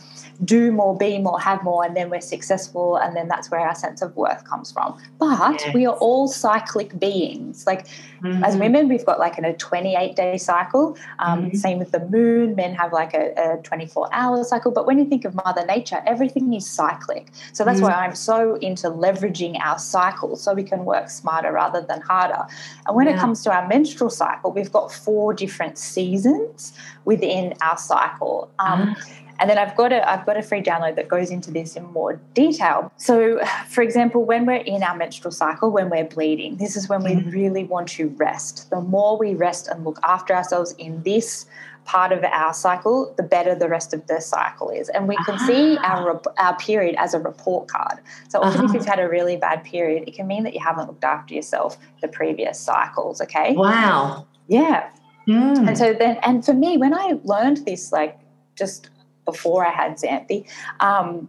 [0.45, 3.75] do more, be more, have more, and then we're successful, and then that's where our
[3.75, 4.99] sense of worth comes from.
[5.19, 5.75] But yes.
[5.75, 7.67] we are all cyclic beings.
[7.67, 7.87] Like
[8.23, 8.45] mm-hmm.
[8.45, 10.97] as women, we've got like in a 28 day cycle.
[11.19, 11.57] Um, mm-hmm.
[11.57, 12.55] Same with the moon.
[12.55, 14.71] Men have like a, a 24 hour cycle.
[14.71, 17.29] But when you think of Mother Nature, everything is cyclic.
[17.53, 17.99] So that's why mm.
[17.99, 22.45] I'm so into leveraging our cycle so we can work smarter rather than harder.
[22.87, 23.15] And when yeah.
[23.15, 26.73] it comes to our menstrual cycle, we've got four different seasons
[27.05, 28.51] within our cycle.
[28.59, 31.51] Um, mm-hmm And then I've got a I've got a free download that goes into
[31.51, 32.93] this in more detail.
[32.97, 37.03] So, for example, when we're in our menstrual cycle, when we're bleeding, this is when
[37.03, 37.31] we mm-hmm.
[37.31, 38.71] really want to rest.
[38.71, 41.47] The more we rest and look after ourselves in this
[41.85, 44.89] part of our cycle, the better the rest of the cycle is.
[44.91, 45.97] And we can see ah.
[45.97, 47.99] our our period as a report card.
[48.29, 48.69] So often, uh-huh.
[48.69, 51.35] if you've had a really bad period, it can mean that you haven't looked after
[51.35, 53.21] yourself the previous cycles.
[53.21, 53.55] Okay.
[53.55, 54.25] Wow.
[54.47, 54.89] Yeah.
[55.27, 55.67] Mm.
[55.67, 58.21] And so then, and for me, when I learned this, like
[58.55, 58.91] just
[59.25, 60.47] before I had Xanthi,
[60.81, 61.29] um,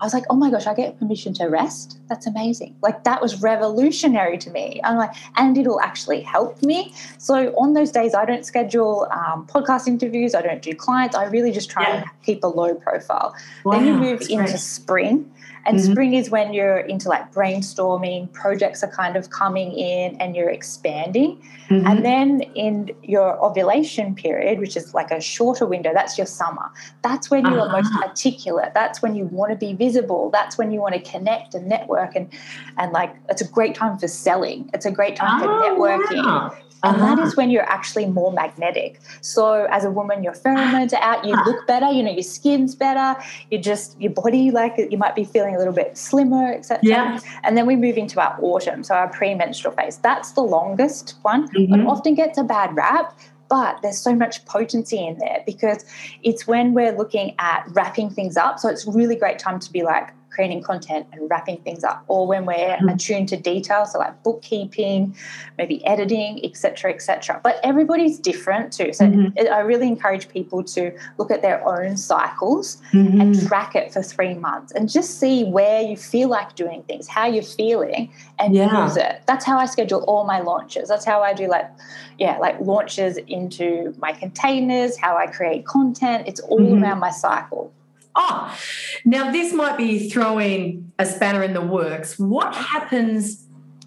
[0.00, 1.98] I was like, oh my gosh, I get permission to rest.
[2.08, 2.76] That's amazing.
[2.82, 4.80] Like that was revolutionary to me.
[4.84, 6.94] I'm like, and it'll actually help me.
[7.18, 10.34] So on those days, I don't schedule um, podcast interviews.
[10.34, 11.16] I don't do clients.
[11.16, 11.96] I really just try yeah.
[11.96, 13.34] and keep a low profile.
[13.64, 14.58] Wow, then you move into great.
[14.60, 15.32] spring
[15.68, 15.92] and mm-hmm.
[15.92, 20.48] spring is when you're into like brainstorming, projects are kind of coming in and you're
[20.48, 21.42] expanding.
[21.68, 21.86] Mm-hmm.
[21.86, 26.70] And then in your ovulation period, which is like a shorter window, that's your summer.
[27.02, 27.82] That's when you're uh-huh.
[27.82, 28.72] most articulate.
[28.72, 30.30] That's when you want to be visible.
[30.30, 32.32] That's when you want to connect and network and
[32.78, 34.70] and like it's a great time for selling.
[34.72, 36.24] It's a great time oh, for networking.
[36.24, 36.56] Wow.
[36.82, 37.16] And uh-huh.
[37.16, 39.00] that is when you're actually more magnetic.
[39.20, 42.74] So as a woman, your pheromones are out, you look better, you know, your skin's
[42.74, 46.80] better, you just your body like you might be feeling a little bit slimmer, etc.
[46.82, 47.20] Yeah.
[47.42, 49.98] And then we move into our autumn, so our premenstrual phase.
[49.98, 51.48] That's the longest one.
[51.48, 51.74] Mm-hmm.
[51.74, 55.84] It often gets a bad rap but there's so much potency in there because
[56.22, 58.58] it's when we're looking at wrapping things up.
[58.58, 62.24] So it's really great time to be like, creating content and wrapping things up, or
[62.24, 62.88] when we're mm-hmm.
[62.90, 65.12] attuned to detail, so like bookkeeping,
[65.58, 67.40] maybe editing, etc., etc.
[67.42, 68.92] But everybody's different too.
[68.92, 69.36] So mm-hmm.
[69.36, 73.20] it, I really encourage people to look at their own cycles mm-hmm.
[73.20, 77.08] and track it for three months and just see where you feel like doing things,
[77.08, 78.84] how you're feeling, and yeah.
[78.84, 79.22] use it.
[79.26, 80.88] That's how I schedule all my launches.
[80.88, 81.68] That's how I do like,
[82.16, 86.28] yeah, like launches into my containers, how I create content.
[86.28, 86.84] It's all mm-hmm.
[86.84, 87.72] around my cycle.
[88.20, 88.58] Oh,
[89.04, 92.18] now this might be throwing a spanner in the works.
[92.18, 93.46] What happens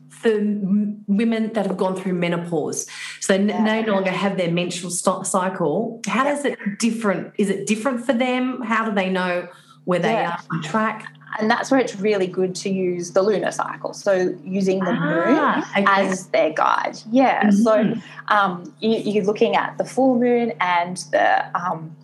[0.10, 0.32] for
[1.08, 2.88] women that have gone through menopause?
[3.20, 3.62] So yeah.
[3.62, 6.02] no longer have their menstrual cycle.
[6.08, 7.34] How does it different?
[7.38, 8.62] Is it different for them?
[8.62, 9.50] How do they know
[9.84, 10.38] where they yeah.
[10.38, 11.08] are on track?
[11.40, 13.94] and that's where it's really good to use the lunar cycle.
[13.94, 15.86] So using the ah, moon okay.
[15.88, 16.98] as their guide.
[17.10, 17.44] Yeah.
[17.44, 17.64] Mm-hmm.
[17.64, 21.96] So um, you, are looking at the full moon and the um,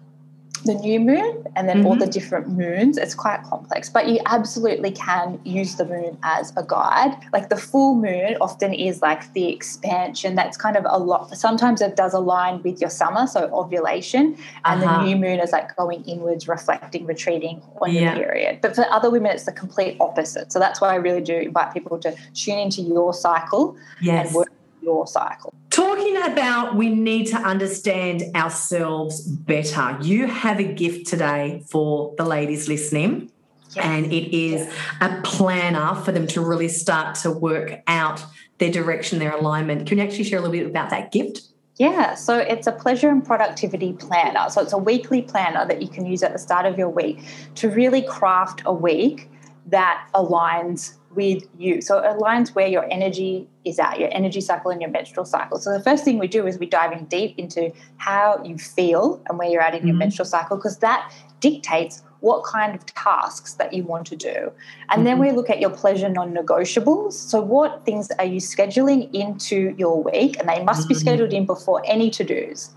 [0.68, 1.88] the new moon and then mm-hmm.
[1.88, 2.98] all the different moons.
[2.98, 7.18] It's quite complex, but you absolutely can use the moon as a guide.
[7.34, 10.36] Like the full moon often is like the expansion.
[10.36, 11.36] That's kind of a lot.
[11.36, 15.00] Sometimes it does align with your summer, so ovulation, and uh-huh.
[15.00, 18.16] the new moon is like going inwards, reflecting, retreating on yeah.
[18.16, 18.60] your period.
[18.62, 20.52] But for other women, it's the complete opposite.
[20.52, 24.28] So that's why I really do invite people to tune into your cycle yes.
[24.28, 24.52] and work
[24.82, 25.54] your cycle.
[25.78, 29.96] Talking about we need to understand ourselves better.
[30.02, 33.32] You have a gift today for the ladies listening.
[33.76, 38.26] And it is a planner for them to really start to work out
[38.58, 39.88] their direction, their alignment.
[39.88, 41.42] Can you actually share a little bit about that gift?
[41.76, 44.50] Yeah, so it's a pleasure and productivity planner.
[44.50, 47.20] So it's a weekly planner that you can use at the start of your week
[47.54, 49.30] to really craft a week
[49.68, 51.82] that aligns with you.
[51.82, 55.58] So it aligns where your energy is at, your energy cycle and your menstrual cycle.
[55.58, 59.22] So the first thing we do is we dive in deep into how you feel
[59.28, 59.88] and where you're at in mm-hmm.
[59.88, 64.52] your menstrual cycle, because that dictates what kind of tasks that you want to do.
[64.90, 65.04] And mm-hmm.
[65.04, 67.14] then we look at your pleasure non negotiables.
[67.14, 70.40] So, what things are you scheduling into your week?
[70.40, 70.90] And they must mm-hmm.
[70.90, 72.70] be scheduled in before any to dos.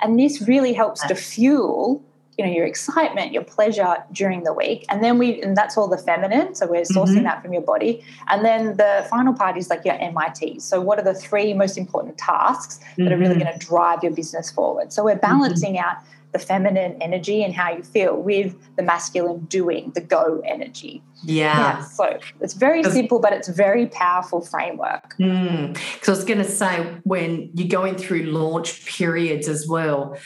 [0.00, 2.02] And this really helps to fuel
[2.38, 5.88] you know your excitement your pleasure during the week and then we and that's all
[5.88, 7.24] the feminine so we're sourcing mm-hmm.
[7.24, 10.98] that from your body and then the final part is like your mit so what
[10.98, 13.04] are the three most important tasks mm-hmm.
[13.04, 13.44] that are really mm-hmm.
[13.44, 15.20] going to drive your business forward so we're mm-hmm.
[15.20, 15.84] balancing mm-hmm.
[15.84, 21.02] out the feminine energy and how you feel with the masculine doing the go energy
[21.24, 21.58] yeah.
[21.58, 26.38] yeah so it's very simple but it's very powerful framework because mm, i was going
[26.38, 30.16] to say when you're going through launch periods as well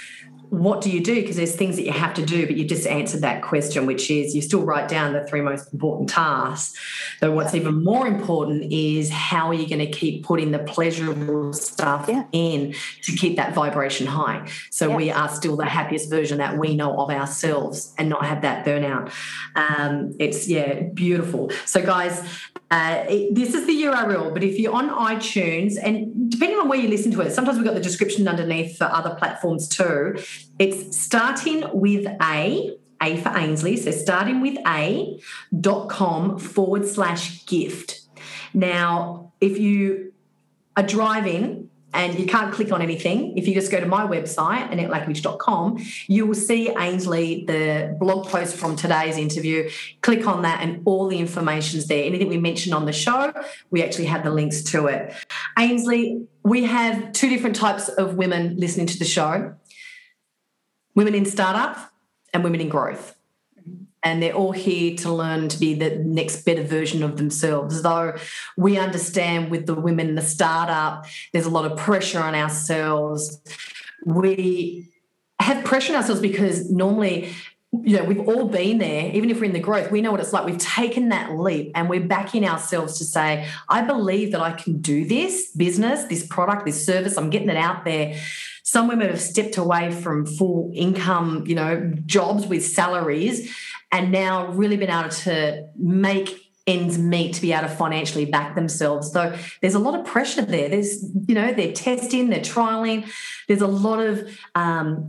[0.51, 1.15] what do you do?
[1.17, 4.11] Because there's things that you have to do, but you just answered that question, which
[4.11, 6.79] is you still write down the three most important tasks.
[7.21, 7.61] But what's yeah.
[7.61, 12.25] even more important is how are you going to keep putting the pleasurable stuff yeah.
[12.33, 14.49] in to keep that vibration high?
[14.71, 14.97] So yeah.
[14.97, 18.65] we are still the happiest version that we know of ourselves and not have that
[18.65, 19.13] burnout.
[19.55, 21.51] Um, it's, yeah, beautiful.
[21.65, 22.23] So, guys,
[22.71, 26.79] uh, it, this is the URL, but if you're on iTunes, and depending on where
[26.79, 30.19] you listen to it, sometimes we've got the description underneath for other platforms too.
[30.59, 35.21] It's starting with a, A for Ainsley, so starting with a
[35.61, 38.01] dot com forward slash gift.
[38.53, 40.13] Now, if you
[40.77, 41.66] are driving
[41.97, 43.37] and you can't click on anything.
[43.39, 48.55] If you just go to my website, AnnetteLakovich.com, you will see Ainsley, the blog post
[48.55, 49.71] from today's interview.
[50.03, 52.05] Click on that, and all the information's there.
[52.05, 53.33] Anything we mentioned on the show,
[53.71, 55.15] we actually have the links to it.
[55.59, 59.55] Ainsley, we have two different types of women listening to the show
[60.95, 61.93] women in startup
[62.33, 63.16] and women in growth
[64.07, 67.83] and they're all here to learn to be the next better version of themselves.
[67.83, 68.15] Though
[68.57, 73.41] we understand with the women in the startup, there's a lot of pressure on ourselves.
[74.05, 74.93] We
[75.41, 77.35] have pressure on ourselves because normally
[77.73, 80.21] you know, we've all been there, even if we're in the growth, we know what
[80.21, 80.47] it's like.
[80.47, 84.81] We've taken that leap and we're backing ourselves to say, I believe that I can
[84.81, 88.19] do this business, this product, this service, I'm getting it out there.
[88.63, 93.53] Some women have stepped away from full income, you know, jobs with salaries
[93.97, 98.55] and now really been able to make ends meet to be able to financially back
[98.55, 99.11] themselves.
[99.11, 100.69] So there's a lot of pressure there.
[100.69, 103.09] There's, you know, they're testing, they're trialing.
[103.49, 105.07] There's a lot of um,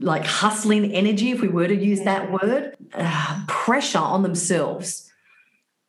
[0.00, 5.10] like hustling energy, if we were to use that word, uh, pressure on themselves.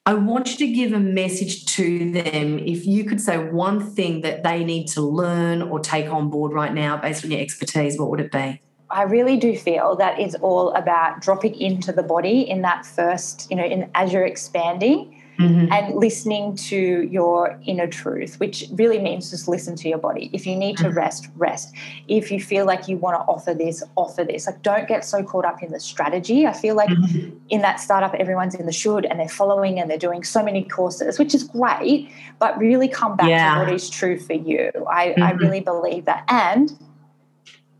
[0.05, 2.59] I want you to give a message to them.
[2.59, 6.53] If you could say one thing that they need to learn or take on board
[6.53, 8.61] right now based on your expertise, what would it be?
[8.91, 13.49] I really do feel that it's all about dropping into the body in that first,
[13.49, 15.71] you know, in as you're expanding mm-hmm.
[15.71, 20.29] and listening to your inner truth, which really means just listen to your body.
[20.33, 20.97] If you need to mm-hmm.
[20.97, 21.73] rest, rest.
[22.07, 24.47] If you feel like you want to offer this, offer this.
[24.47, 26.45] Like don't get so caught up in the strategy.
[26.45, 27.37] I feel like mm-hmm.
[27.49, 30.63] in that startup, everyone's in the should and they're following and they're doing so many
[30.63, 33.55] courses, which is great, but really come back yeah.
[33.55, 34.71] to what is true for you.
[34.89, 35.37] I, I mm-hmm.
[35.37, 36.23] really believe that.
[36.27, 36.77] And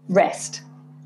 [0.09, 0.61] rest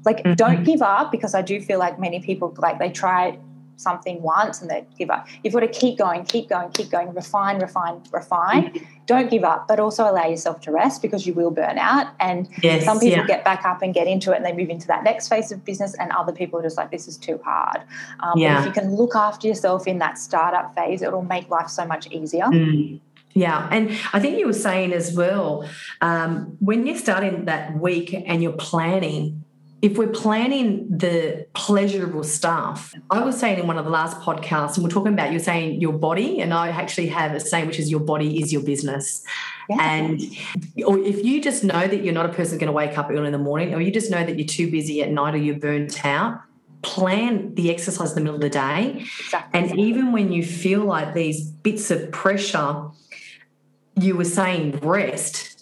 [0.05, 0.33] like, mm-hmm.
[0.33, 3.37] don't give up because I do feel like many people, like, they try
[3.77, 5.27] something once and they give up.
[5.43, 8.69] You've got to keep going, keep going, keep going, refine, refine, refine.
[8.69, 8.85] Mm-hmm.
[9.05, 12.13] Don't give up, but also allow yourself to rest because you will burn out.
[12.19, 13.27] And yes, some people yeah.
[13.27, 15.63] get back up and get into it and they move into that next phase of
[15.65, 17.81] business, and other people are just like, this is too hard.
[18.21, 18.59] Um, yeah.
[18.59, 21.85] if you can look after yourself in that startup phase, it will make life so
[21.85, 22.45] much easier.
[22.45, 23.01] Mm.
[23.33, 25.67] Yeah, and I think you were saying as well,
[25.99, 29.43] um, when you're starting that week and you're planning,
[29.85, 34.77] if we're planning the pleasurable stuff, I was saying in one of the last podcasts,
[34.77, 37.77] and we're talking about you're saying your body, and I actually have a saying which
[37.77, 39.23] is your body is your business.
[39.69, 39.77] Yeah.
[39.79, 40.19] And
[40.87, 43.27] or if you just know that you're not a person going to wake up early
[43.27, 45.59] in the morning, or you just know that you're too busy at night or you're
[45.59, 46.41] burnt out,
[46.81, 49.05] plan the exercise in the middle of the day.
[49.19, 49.59] Exactly.
[49.59, 52.89] And even when you feel like these bits of pressure,
[54.01, 55.54] you were saying rest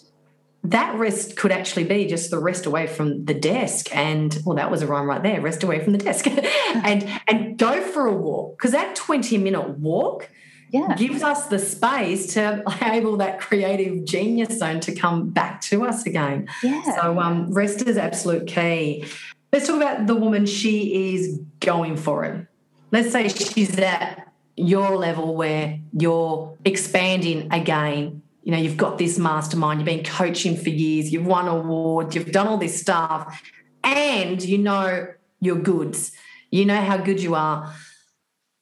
[0.64, 4.70] that rest could actually be just the rest away from the desk and well that
[4.70, 6.26] was a rhyme right there rest away from the desk.
[6.74, 10.28] And and go for a walk because that 20 minute walk
[10.70, 10.94] yeah.
[10.96, 16.04] gives us the space to enable that creative genius zone to come back to us
[16.04, 16.48] again.
[16.62, 16.82] Yeah.
[16.96, 19.04] so um, rest is absolute key.
[19.52, 22.46] Let's talk about the woman she is going for it.
[22.90, 29.18] Let's say she's at your level where you're expanding again you know, you've got this
[29.18, 33.42] mastermind, you've been coaching for years, you've won awards, you've done all this stuff,
[33.82, 35.08] and you know
[35.40, 36.12] your goods.
[36.50, 37.72] You know how good you are,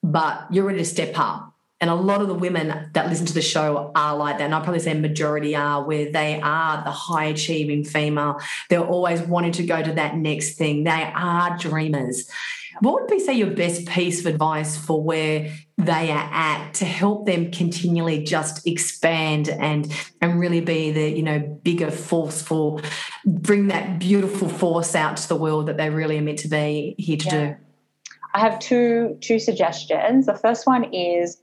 [0.03, 1.53] but you're ready to step up.
[1.81, 4.45] And a lot of the women that listen to the show are like that.
[4.45, 8.41] And I'd probably say majority are where they are the high achieving female.
[8.71, 10.85] They're always wanting to go to that next thing.
[10.85, 12.31] They are dreamers.
[12.81, 16.85] What would be, say, your best piece of advice for where they are at to
[16.85, 22.81] help them continually just expand and and really be the you know bigger force for
[23.25, 26.95] bring that beautiful force out to the world that they really are meant to be
[26.99, 27.47] here to yeah.
[27.49, 27.57] do?
[28.35, 30.27] I have two two suggestions.
[30.27, 31.39] The first one is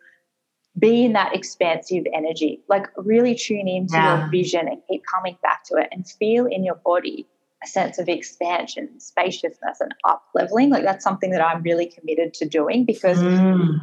[0.77, 4.19] be in that expansive energy, like really tune into yeah.
[4.19, 7.27] your vision and keep coming back to it and feel in your body
[7.63, 10.69] a sense of expansion, spaciousness, and up leveling.
[10.69, 13.79] Like that's something that I'm really committed to doing because mm.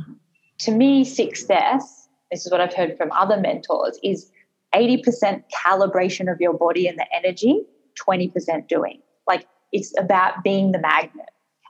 [0.61, 4.31] to me, success, this is what I've heard from other mentors, is
[4.75, 7.63] 80% calibration of your body and the energy,
[8.07, 9.01] 20% doing.
[9.27, 11.29] Like it's about being the magnet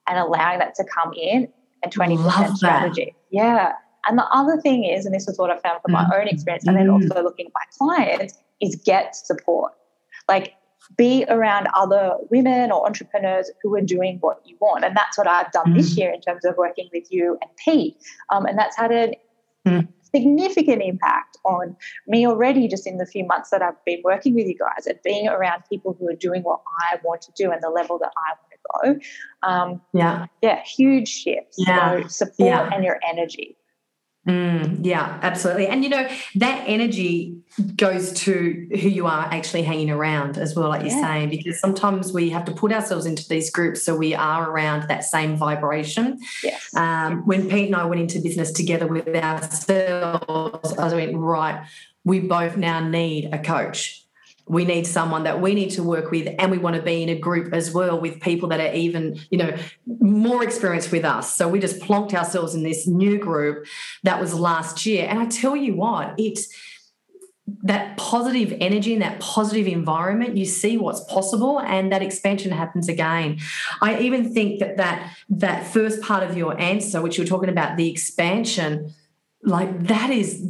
[0.08, 1.48] and allowing that to come in
[1.82, 3.14] and 20% strategy.
[3.30, 3.72] Yeah.
[4.08, 6.08] And the other thing is, and this is what I found from mm.
[6.08, 6.92] my own experience, and then mm.
[6.92, 9.72] also looking at my clients, is get support.
[10.28, 10.54] Like
[10.96, 14.84] be around other women or entrepreneurs who are doing what you want.
[14.84, 15.76] And that's what I've done mm.
[15.76, 17.96] this year in terms of working with you and Pete.
[18.30, 19.14] Um, and that's had a
[19.66, 19.88] mm.
[20.14, 21.76] significant impact on
[22.06, 24.98] me already just in the few months that I've been working with you guys and
[25.02, 28.12] being around people who are doing what I want to do and the level that
[28.16, 29.48] I want to go.
[29.48, 30.26] Um, yeah.
[30.42, 31.56] Yeah, huge shifts.
[31.58, 32.02] Yeah.
[32.02, 32.70] So support yeah.
[32.72, 33.56] and your energy.
[34.26, 35.68] Mm, yeah, absolutely.
[35.68, 37.36] And you know, that energy
[37.76, 40.88] goes to who you are actually hanging around as well, like yeah.
[40.88, 44.50] you're saying, because sometimes we have to put ourselves into these groups so we are
[44.50, 46.18] around that same vibration.
[46.42, 46.74] Yes.
[46.74, 51.64] Um, when Pete and I went into business together with ourselves, I went, right,
[52.04, 54.05] we both now need a coach
[54.48, 57.08] we need someone that we need to work with and we want to be in
[57.08, 61.34] a group as well with people that are even you know more experienced with us.
[61.34, 63.66] So we just plonked ourselves in this new group
[64.04, 65.06] that was last year.
[65.08, 66.48] And i tell you what it's
[67.62, 72.88] that positive energy and that positive environment you see what's possible and that expansion happens
[72.88, 73.38] again.
[73.80, 77.48] I even think that that that first part of your answer which you were talking
[77.48, 78.94] about the expansion
[79.46, 80.44] like that is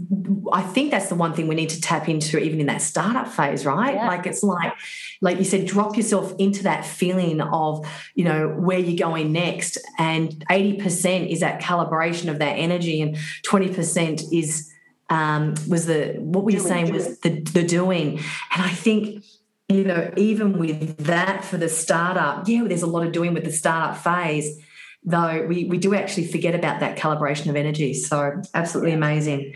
[0.53, 3.28] i think that's the one thing we need to tap into even in that startup
[3.28, 3.94] phase right?
[3.94, 4.09] Yeah.
[4.09, 4.72] like it's like
[5.20, 9.78] like you said drop yourself into that feeling of you know where you're going next.
[9.99, 13.16] And 80% is that calibration of that energy and
[13.47, 14.72] 20% is
[15.09, 18.18] um was the what were you doing, saying was the the doing.
[18.53, 19.24] And i think
[19.68, 23.44] you know even with that for the startup yeah there's a lot of doing with
[23.44, 24.59] the startup phase
[25.07, 27.95] though we, we do actually forget about that calibration of energy.
[27.95, 29.55] So, absolutely amazing.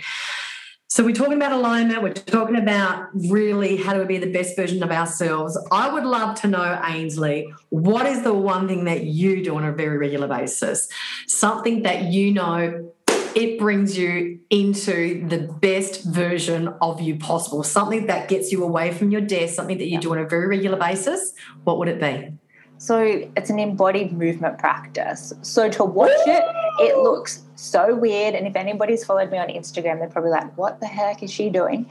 [0.88, 4.56] So, we're talking about alignment, we're talking about really how do we be the best
[4.56, 5.58] version of ourselves.
[5.70, 9.64] I would love to know, Ainsley, what is the one thing that you do on
[9.64, 10.88] a very regular basis?
[11.26, 12.92] Something that you know
[13.34, 18.92] it brings you into the best version of you possible, something that gets you away
[18.92, 21.32] from your desk, something that you do on a very regular basis.
[21.64, 22.32] What would it be?
[22.80, 25.34] So it's an embodied movement practice.
[25.42, 26.42] So to watch it,
[26.78, 28.34] it looks so weird.
[28.34, 31.50] And if anybody's followed me on Instagram, they're probably like, what the heck is she
[31.50, 31.84] doing?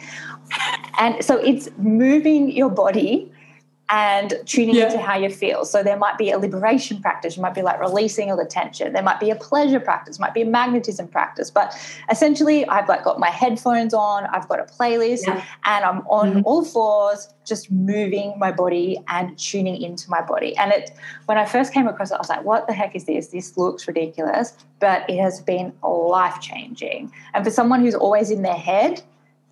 [0.97, 3.31] And so it's moving your body
[3.89, 4.85] and tuning yeah.
[4.85, 5.65] into how you feel.
[5.65, 8.93] So there might be a liberation practice, you might be like releasing all the tension.
[8.93, 11.49] There might be a pleasure practice, might be a magnetism practice.
[11.49, 11.75] But
[12.11, 15.43] essentially, I've like got my headphones on, I've got a playlist, yeah.
[15.65, 16.41] and I'm on mm-hmm.
[16.45, 20.55] all fours, just moving my body and tuning into my body.
[20.57, 20.91] And it
[21.25, 23.27] when I first came across it, I was like, what the heck is this?
[23.27, 27.11] This looks ridiculous, but it has been life changing.
[27.33, 29.01] And for someone who's always in their head,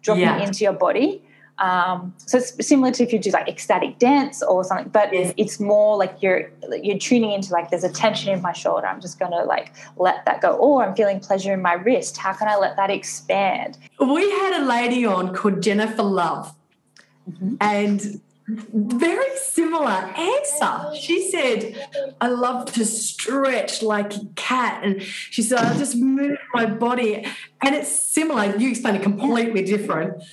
[0.03, 0.45] dropping yeah.
[0.45, 1.23] into your body
[1.59, 5.33] um, so it's similar to if you do like ecstatic dance or something, but yes.
[5.37, 6.51] it's more like you're
[6.83, 8.85] you're tuning into like there's a tension in my shoulder.
[8.85, 10.51] I'm just gonna like let that go.
[10.51, 12.17] Or I'm feeling pleasure in my wrist.
[12.17, 13.77] How can I let that expand?
[13.99, 16.53] We had a lady on called Jennifer Love,
[17.27, 17.55] mm-hmm.
[17.59, 20.95] and very similar answer.
[20.95, 21.85] She said,
[22.21, 24.85] I love to stretch like a cat.
[24.85, 27.25] And she said, I just move my body.
[27.61, 28.55] And it's similar.
[28.55, 30.23] You explained it completely different.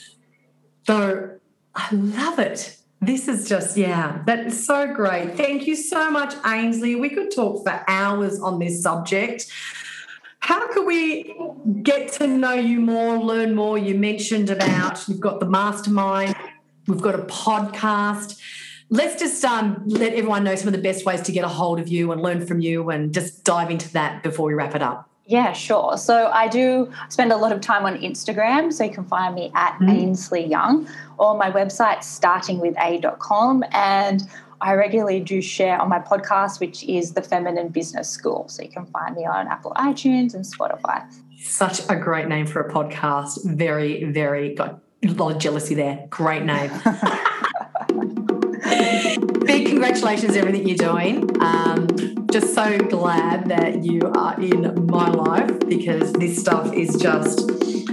[0.86, 1.38] So
[1.74, 2.76] I love it.
[3.00, 5.36] This is just, yeah, that's so great.
[5.36, 6.94] Thank you so much, Ainsley.
[6.94, 9.50] We could talk for hours on this subject.
[10.40, 11.34] How could we
[11.82, 13.78] get to know you more, learn more?
[13.78, 16.36] You mentioned about you've got the mastermind,
[16.86, 18.38] we've got a podcast.
[18.90, 21.80] Let's just um, let everyone know some of the best ways to get a hold
[21.80, 24.82] of you and learn from you and just dive into that before we wrap it
[24.82, 25.10] up.
[25.26, 25.96] Yeah, sure.
[25.96, 28.72] So I do spend a lot of time on Instagram.
[28.72, 29.90] So you can find me at mm.
[29.90, 33.64] Ainsley Young or my website, startingwitha.com.
[33.72, 34.28] And
[34.60, 38.46] I regularly do share on my podcast, which is the Feminine Business School.
[38.48, 41.02] So you can find me on Apple iTunes and Spotify.
[41.42, 43.44] Such a great name for a podcast.
[43.44, 46.06] Very, very got a lot of jealousy there.
[46.10, 46.70] Great name.
[49.44, 51.30] Big congratulations, everything you're doing.
[51.42, 57.48] Um, just so glad that you are in my life because this stuff is just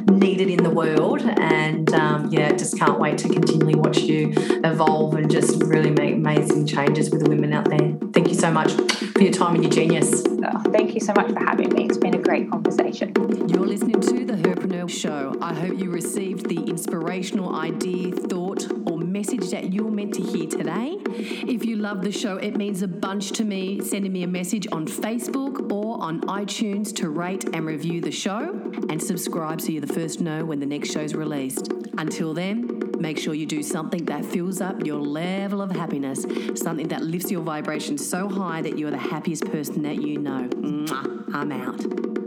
[0.09, 1.21] needed in the world.
[1.21, 4.33] And um, yeah, just can't wait to continually watch you
[4.63, 7.95] evolve and just really make amazing changes with the women out there.
[8.13, 10.23] Thank you so much for your time and your genius.
[10.25, 11.85] Oh, thank you so much for having me.
[11.85, 13.13] It's been a great conversation.
[13.47, 15.35] You're listening to the Herpreneur Show.
[15.39, 20.47] I hope you received the inspirational idea, thought, or message that you're meant to hear
[20.47, 20.97] today.
[21.05, 24.67] If you love the show, it means a bunch to me sending me a message
[24.71, 28.51] on Facebook or on iTunes to rate and review the show
[28.89, 31.71] and subscribe so you're the first to know when the next show's released.
[31.97, 36.87] Until then, make sure you do something that fills up your level of happiness, something
[36.87, 40.47] that lifts your vibration so high that you're the happiest person that you know.
[40.47, 42.20] Mwah, I'm out.